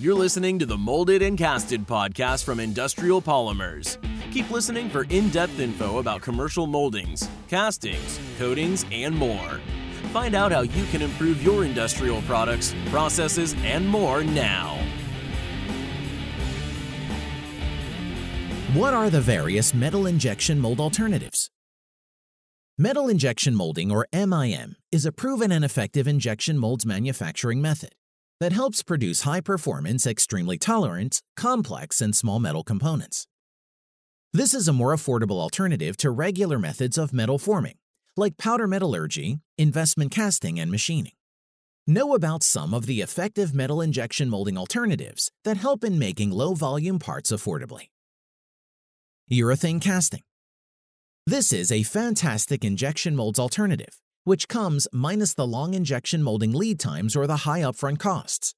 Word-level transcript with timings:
You're 0.00 0.14
listening 0.14 0.60
to 0.60 0.66
the 0.66 0.78
Molded 0.78 1.22
and 1.22 1.36
Casted 1.36 1.84
podcast 1.84 2.44
from 2.44 2.60
Industrial 2.60 3.20
Polymers. 3.20 3.98
Keep 4.32 4.48
listening 4.48 4.88
for 4.88 5.02
in 5.10 5.28
depth 5.30 5.58
info 5.58 5.98
about 5.98 6.22
commercial 6.22 6.68
moldings, 6.68 7.28
castings, 7.48 8.20
coatings, 8.38 8.86
and 8.92 9.12
more. 9.12 9.60
Find 10.12 10.36
out 10.36 10.52
how 10.52 10.60
you 10.60 10.84
can 10.92 11.02
improve 11.02 11.42
your 11.42 11.64
industrial 11.64 12.22
products, 12.22 12.76
processes, 12.90 13.56
and 13.64 13.88
more 13.88 14.22
now. 14.22 14.78
What 18.74 18.94
are 18.94 19.10
the 19.10 19.20
various 19.20 19.74
metal 19.74 20.06
injection 20.06 20.60
mold 20.60 20.78
alternatives? 20.78 21.50
Metal 22.78 23.08
injection 23.08 23.56
molding, 23.56 23.90
or 23.90 24.06
MIM, 24.12 24.76
is 24.92 25.04
a 25.04 25.10
proven 25.10 25.50
and 25.50 25.64
effective 25.64 26.06
injection 26.06 26.56
molds 26.56 26.86
manufacturing 26.86 27.60
method 27.60 27.90
that 28.40 28.52
helps 28.52 28.82
produce 28.82 29.22
high 29.22 29.40
performance, 29.40 30.06
extremely 30.06 30.58
tolerant, 30.58 31.22
complex, 31.36 32.00
and 32.00 32.14
small 32.14 32.38
metal 32.38 32.62
components. 32.62 33.26
This 34.32 34.54
is 34.54 34.68
a 34.68 34.72
more 34.72 34.94
affordable 34.94 35.40
alternative 35.40 35.96
to 35.98 36.10
regular 36.10 36.58
methods 36.58 36.98
of 36.98 37.12
metal 37.12 37.38
forming, 37.38 37.76
like 38.16 38.36
powder 38.36 38.66
metallurgy, 38.66 39.40
investment 39.56 40.10
casting, 40.10 40.60
and 40.60 40.70
machining. 40.70 41.12
Know 41.86 42.14
about 42.14 42.42
some 42.42 42.74
of 42.74 42.84
the 42.84 43.00
effective 43.00 43.54
metal 43.54 43.80
injection 43.80 44.28
molding 44.28 44.58
alternatives 44.58 45.30
that 45.44 45.56
help 45.56 45.82
in 45.82 45.98
making 45.98 46.30
low 46.30 46.52
volume 46.52 46.98
parts 46.98 47.32
affordably. 47.32 47.88
Urethane 49.30 49.80
casting. 49.80 50.22
This 51.26 51.52
is 51.52 51.72
a 51.72 51.82
fantastic 51.82 52.64
injection 52.64 53.16
molds 53.16 53.38
alternative, 53.38 54.00
which 54.28 54.46
comes 54.46 54.86
minus 54.92 55.32
the 55.32 55.46
long 55.46 55.72
injection 55.72 56.22
molding 56.22 56.52
lead 56.52 56.78
times 56.78 57.16
or 57.16 57.26
the 57.26 57.44
high 57.48 57.60
upfront 57.62 57.98
costs. 57.98 58.54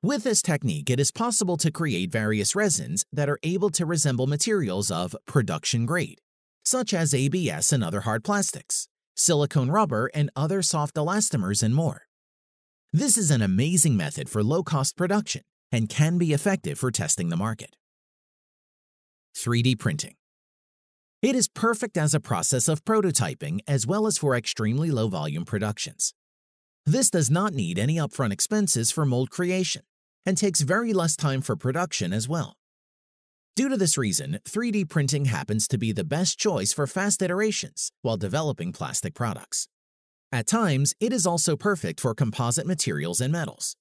With 0.00 0.22
this 0.22 0.42
technique, 0.42 0.88
it 0.88 1.00
is 1.00 1.10
possible 1.10 1.56
to 1.56 1.72
create 1.72 2.12
various 2.12 2.54
resins 2.54 3.04
that 3.12 3.28
are 3.28 3.40
able 3.42 3.70
to 3.70 3.84
resemble 3.84 4.28
materials 4.28 4.92
of 4.92 5.16
production 5.26 5.86
grade, 5.86 6.20
such 6.64 6.94
as 6.94 7.14
ABS 7.14 7.72
and 7.72 7.82
other 7.82 8.02
hard 8.02 8.22
plastics, 8.22 8.86
silicone 9.16 9.72
rubber, 9.72 10.08
and 10.14 10.30
other 10.36 10.62
soft 10.62 10.94
elastomers, 10.94 11.64
and 11.64 11.74
more. 11.74 12.02
This 12.92 13.18
is 13.18 13.32
an 13.32 13.42
amazing 13.42 13.96
method 13.96 14.28
for 14.28 14.44
low 14.44 14.62
cost 14.62 14.96
production 14.96 15.42
and 15.72 15.88
can 15.88 16.16
be 16.16 16.32
effective 16.32 16.78
for 16.78 16.92
testing 16.92 17.28
the 17.28 17.36
market. 17.36 17.74
3D 19.36 19.80
printing. 19.80 20.14
It 21.22 21.36
is 21.36 21.46
perfect 21.46 21.96
as 21.96 22.14
a 22.14 22.20
process 22.20 22.66
of 22.66 22.84
prototyping 22.84 23.60
as 23.68 23.86
well 23.86 24.08
as 24.08 24.18
for 24.18 24.34
extremely 24.34 24.90
low 24.90 25.06
volume 25.06 25.44
productions. 25.44 26.14
This 26.84 27.10
does 27.10 27.30
not 27.30 27.54
need 27.54 27.78
any 27.78 27.94
upfront 27.94 28.32
expenses 28.32 28.90
for 28.90 29.06
mold 29.06 29.30
creation 29.30 29.82
and 30.26 30.36
takes 30.36 30.62
very 30.62 30.92
less 30.92 31.14
time 31.14 31.40
for 31.40 31.54
production 31.54 32.12
as 32.12 32.28
well. 32.28 32.56
Due 33.54 33.68
to 33.68 33.76
this 33.76 33.96
reason, 33.96 34.40
3D 34.44 34.88
printing 34.88 35.26
happens 35.26 35.68
to 35.68 35.78
be 35.78 35.92
the 35.92 36.02
best 36.02 36.40
choice 36.40 36.72
for 36.72 36.88
fast 36.88 37.22
iterations 37.22 37.92
while 38.02 38.16
developing 38.16 38.72
plastic 38.72 39.14
products. 39.14 39.68
At 40.32 40.48
times, 40.48 40.92
it 40.98 41.12
is 41.12 41.24
also 41.24 41.56
perfect 41.56 42.00
for 42.00 42.16
composite 42.16 42.66
materials 42.66 43.20
and 43.20 43.32
metals. 43.32 43.76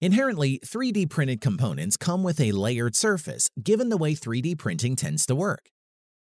Inherently, 0.00 0.58
3D 0.66 1.08
printed 1.08 1.40
components 1.40 1.96
come 1.96 2.24
with 2.24 2.40
a 2.40 2.50
layered 2.50 2.96
surface 2.96 3.48
given 3.62 3.90
the 3.90 3.96
way 3.96 4.16
3D 4.16 4.58
printing 4.58 4.96
tends 4.96 5.24
to 5.26 5.36
work. 5.36 5.70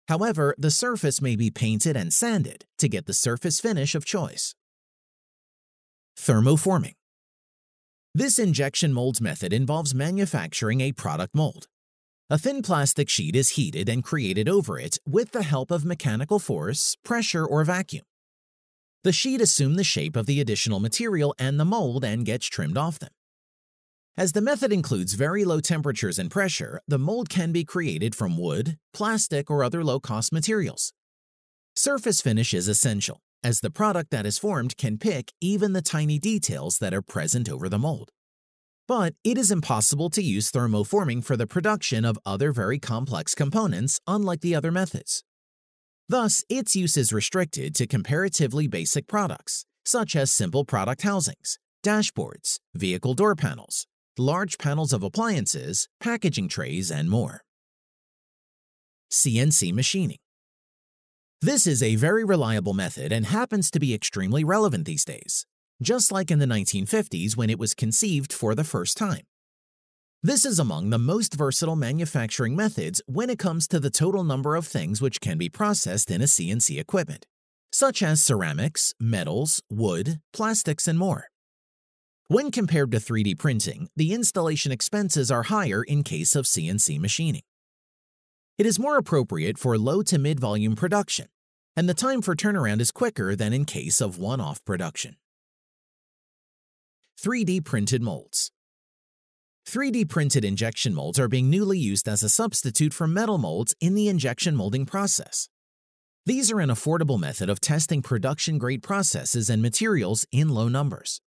However, 0.08 0.54
the 0.56 0.70
surface 0.70 1.20
may 1.20 1.36
be 1.36 1.50
painted 1.50 1.96
and 1.96 2.12
sanded 2.12 2.64
to 2.78 2.88
get 2.88 3.06
the 3.06 3.12
surface 3.12 3.60
finish 3.60 3.94
of 3.94 4.06
choice. 4.06 4.54
Thermoforming. 6.18 6.94
This 8.14 8.38
injection 8.38 8.92
molds 8.92 9.20
method 9.20 9.52
involves 9.52 9.94
manufacturing 9.94 10.80
a 10.80 10.92
product 10.92 11.34
mold. 11.34 11.68
A 12.30 12.38
thin 12.38 12.62
plastic 12.62 13.08
sheet 13.08 13.36
is 13.36 13.50
heated 13.50 13.88
and 13.88 14.02
created 14.02 14.48
over 14.48 14.78
it 14.78 14.98
with 15.06 15.32
the 15.32 15.42
help 15.42 15.70
of 15.70 15.84
mechanical 15.84 16.38
force, 16.38 16.96
pressure, 17.04 17.44
or 17.44 17.64
vacuum. 17.64 18.04
The 19.04 19.12
sheet 19.12 19.40
assumes 19.40 19.76
the 19.76 19.84
shape 19.84 20.16
of 20.16 20.26
the 20.26 20.40
additional 20.40 20.80
material 20.80 21.34
and 21.38 21.60
the 21.60 21.64
mold 21.64 22.04
and 22.04 22.26
gets 22.26 22.46
trimmed 22.46 22.76
off 22.76 22.98
them. 22.98 23.10
As 24.18 24.32
the 24.32 24.40
method 24.40 24.72
includes 24.72 25.12
very 25.12 25.44
low 25.44 25.60
temperatures 25.60 26.18
and 26.18 26.28
pressure, 26.28 26.80
the 26.88 26.98
mold 26.98 27.28
can 27.28 27.52
be 27.52 27.64
created 27.64 28.16
from 28.16 28.36
wood, 28.36 28.76
plastic, 28.92 29.48
or 29.48 29.62
other 29.62 29.84
low-cost 29.84 30.32
materials. 30.32 30.92
Surface 31.76 32.20
finish 32.20 32.52
is 32.52 32.66
essential, 32.66 33.20
as 33.44 33.60
the 33.60 33.70
product 33.70 34.10
that 34.10 34.26
is 34.26 34.36
formed 34.36 34.76
can 34.76 34.98
pick 34.98 35.30
even 35.40 35.72
the 35.72 35.82
tiny 35.82 36.18
details 36.18 36.80
that 36.80 36.92
are 36.92 37.00
present 37.00 37.48
over 37.48 37.68
the 37.68 37.78
mold. 37.78 38.10
But 38.88 39.14
it 39.22 39.38
is 39.38 39.52
impossible 39.52 40.10
to 40.10 40.20
use 40.20 40.50
thermoforming 40.50 41.22
for 41.22 41.36
the 41.36 41.46
production 41.46 42.04
of 42.04 42.18
other 42.26 42.50
very 42.50 42.80
complex 42.80 43.36
components, 43.36 44.00
unlike 44.08 44.40
the 44.40 44.56
other 44.56 44.72
methods. 44.72 45.22
Thus, 46.08 46.44
its 46.48 46.74
use 46.74 46.96
is 46.96 47.12
restricted 47.12 47.72
to 47.76 47.86
comparatively 47.86 48.66
basic 48.66 49.06
products, 49.06 49.64
such 49.84 50.16
as 50.16 50.32
simple 50.32 50.64
product 50.64 51.02
housings, 51.02 51.60
dashboards, 51.84 52.58
vehicle 52.74 53.14
door 53.14 53.36
panels, 53.36 53.86
large 54.18 54.58
panels 54.58 54.92
of 54.92 55.02
appliances, 55.02 55.88
packaging 56.00 56.48
trays, 56.48 56.90
and 56.90 57.08
more. 57.08 57.42
CNC 59.10 59.72
machining. 59.72 60.18
This 61.40 61.66
is 61.66 61.82
a 61.82 61.94
very 61.94 62.24
reliable 62.24 62.74
method 62.74 63.12
and 63.12 63.26
happens 63.26 63.70
to 63.70 63.78
be 63.78 63.94
extremely 63.94 64.42
relevant 64.42 64.86
these 64.86 65.04
days, 65.04 65.46
just 65.80 66.10
like 66.10 66.30
in 66.30 66.40
the 66.40 66.46
1950s 66.46 67.36
when 67.36 67.48
it 67.48 67.58
was 67.58 67.74
conceived 67.74 68.32
for 68.32 68.54
the 68.54 68.64
first 68.64 68.96
time. 68.96 69.22
This 70.20 70.44
is 70.44 70.58
among 70.58 70.90
the 70.90 70.98
most 70.98 71.34
versatile 71.34 71.76
manufacturing 71.76 72.56
methods 72.56 73.00
when 73.06 73.30
it 73.30 73.38
comes 73.38 73.68
to 73.68 73.78
the 73.78 73.90
total 73.90 74.24
number 74.24 74.56
of 74.56 74.66
things 74.66 75.00
which 75.00 75.20
can 75.20 75.38
be 75.38 75.48
processed 75.48 76.10
in 76.10 76.20
a 76.20 76.24
CNC 76.24 76.80
equipment, 76.80 77.24
such 77.70 78.02
as 78.02 78.20
ceramics, 78.20 78.94
metals, 78.98 79.62
wood, 79.70 80.18
plastics, 80.32 80.88
and 80.88 80.98
more. 80.98 81.28
When 82.30 82.50
compared 82.50 82.90
to 82.90 82.98
3D 82.98 83.38
printing, 83.38 83.88
the 83.96 84.12
installation 84.12 84.70
expenses 84.70 85.30
are 85.30 85.44
higher 85.44 85.82
in 85.82 86.02
case 86.02 86.36
of 86.36 86.44
CNC 86.44 87.00
machining. 87.00 87.40
It 88.58 88.66
is 88.66 88.78
more 88.78 88.98
appropriate 88.98 89.56
for 89.56 89.78
low 89.78 90.02
to 90.02 90.18
mid 90.18 90.38
volume 90.38 90.76
production, 90.76 91.28
and 91.74 91.88
the 91.88 91.94
time 91.94 92.20
for 92.20 92.36
turnaround 92.36 92.82
is 92.82 92.90
quicker 92.90 93.34
than 93.34 93.54
in 93.54 93.64
case 93.64 94.02
of 94.02 94.18
one 94.18 94.42
off 94.42 94.62
production. 94.66 95.16
3D 97.18 97.64
printed 97.64 98.02
molds. 98.02 98.52
3D 99.66 100.06
printed 100.06 100.44
injection 100.44 100.92
molds 100.92 101.18
are 101.18 101.28
being 101.28 101.48
newly 101.48 101.78
used 101.78 102.06
as 102.06 102.22
a 102.22 102.28
substitute 102.28 102.92
for 102.92 103.08
metal 103.08 103.38
molds 103.38 103.74
in 103.80 103.94
the 103.94 104.08
injection 104.08 104.54
molding 104.54 104.84
process. 104.84 105.48
These 106.26 106.52
are 106.52 106.60
an 106.60 106.68
affordable 106.68 107.18
method 107.18 107.48
of 107.48 107.58
testing 107.58 108.02
production 108.02 108.58
grade 108.58 108.82
processes 108.82 109.48
and 109.48 109.62
materials 109.62 110.26
in 110.30 110.50
low 110.50 110.68
numbers. 110.68 111.22